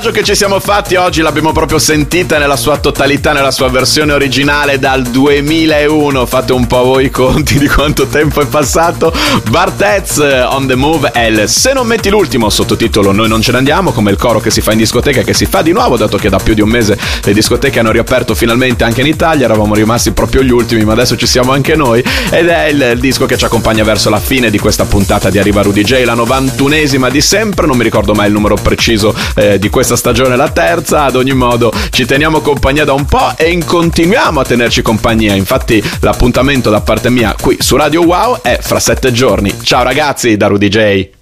E 0.00 0.10
che 0.12 0.22
ci 0.22 0.36
siamo 0.36 0.60
fatti 0.60 0.94
oggi, 0.94 1.22
l'abbiamo 1.22 1.50
proprio 1.50 1.80
sentita 1.80 2.38
nella 2.38 2.56
sua 2.56 2.78
totalità, 2.78 3.32
nella 3.32 3.50
sua 3.50 3.68
versione 3.68 4.12
originale 4.12 4.78
dal 4.78 5.02
2001. 5.02 6.24
Fate 6.24 6.52
un 6.52 6.68
po' 6.68 6.84
voi 6.84 7.06
i 7.06 7.10
conti 7.10 7.58
di 7.58 7.66
quanto 7.66 8.06
tempo 8.06 8.40
è 8.40 8.46
passato. 8.46 9.12
Bartez 9.50 10.18
eh, 10.18 10.42
on 10.42 10.68
the 10.68 10.76
move 10.76 11.10
è 11.10 11.24
il 11.24 11.48
Se 11.48 11.72
non 11.72 11.86
metti 11.86 12.10
l'ultimo 12.10 12.48
sottotitolo 12.48 13.12
Noi 13.12 13.28
non 13.28 13.42
ce 13.42 13.50
ne 13.50 13.58
andiamo, 13.58 13.90
come 13.90 14.10
il 14.12 14.16
coro 14.16 14.38
che 14.38 14.50
si 14.50 14.60
fa 14.60 14.70
in 14.72 14.78
discoteca 14.78 15.22
che 15.22 15.34
si 15.34 15.46
fa 15.46 15.62
di 15.62 15.72
nuovo, 15.72 15.96
dato 15.96 16.16
che 16.16 16.28
da 16.28 16.38
più 16.38 16.54
di 16.54 16.60
un 16.60 16.68
mese 16.68 16.96
le 17.22 17.32
discoteche 17.32 17.80
hanno 17.80 17.90
riaperto 17.90 18.36
finalmente 18.36 18.84
anche 18.84 19.00
in 19.00 19.08
Italia. 19.08 19.46
Eravamo 19.46 19.74
rimasti 19.74 20.12
proprio 20.12 20.42
gli 20.42 20.52
ultimi, 20.52 20.84
ma 20.84 20.92
adesso 20.92 21.16
ci 21.16 21.26
siamo 21.26 21.50
anche 21.50 21.74
noi. 21.74 22.02
Ed 22.30 22.48
è 22.48 22.66
il, 22.66 22.92
il 22.94 23.00
disco 23.00 23.26
che 23.26 23.36
ci 23.36 23.44
accompagna 23.44 23.82
verso 23.82 24.10
la 24.10 24.20
fine 24.20 24.48
di 24.48 24.60
questa 24.60 24.84
puntata 24.84 25.28
di 25.28 25.38
Arriva 25.38 25.60
Rudy 25.60 25.82
J, 25.82 26.04
la 26.04 26.14
91esima 26.14 27.10
di 27.10 27.20
sempre. 27.20 27.66
Non 27.66 27.76
mi 27.76 27.82
ricordo 27.82 28.14
mai 28.14 28.28
il 28.28 28.32
numero 28.32 28.54
preciso 28.54 29.14
eh, 29.34 29.58
di 29.58 29.68
questa 29.68 29.87
stagione, 29.96 30.36
la 30.36 30.48
terza. 30.48 31.04
Ad 31.04 31.16
ogni 31.16 31.32
modo, 31.34 31.72
ci 31.90 32.04
teniamo 32.04 32.40
compagnia 32.40 32.84
da 32.84 32.92
un 32.92 33.04
po' 33.04 33.32
e 33.36 33.50
in- 33.50 33.64
continuiamo 33.64 34.40
a 34.40 34.44
tenerci 34.44 34.82
compagnia. 34.82 35.34
Infatti, 35.34 35.82
l'appuntamento 36.00 36.70
da 36.70 36.80
parte 36.80 37.10
mia 37.10 37.34
qui 37.40 37.56
su 37.60 37.76
Radio 37.76 38.02
Wow 38.04 38.40
è 38.42 38.58
fra 38.60 38.80
sette 38.80 39.12
giorni. 39.12 39.52
Ciao 39.62 39.82
ragazzi, 39.82 40.36
da 40.36 40.46
Rudy 40.46 40.68
J. 40.68 41.17